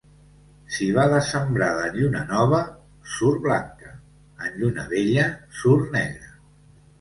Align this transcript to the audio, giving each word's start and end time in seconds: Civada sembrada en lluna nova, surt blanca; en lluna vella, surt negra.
Civada 0.75 1.17
sembrada 1.25 1.83
en 1.89 1.99
lluna 1.99 2.23
nova, 2.31 2.61
surt 3.17 3.45
blanca; 3.45 3.93
en 4.47 4.57
lluna 4.63 4.87
vella, 4.97 5.29
surt 5.61 5.95
negra. 5.99 6.35